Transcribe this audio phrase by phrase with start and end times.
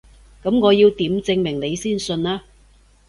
[0.43, 2.43] 噉我要點證明你先信啊？